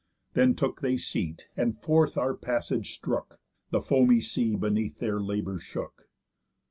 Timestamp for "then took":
0.33-0.81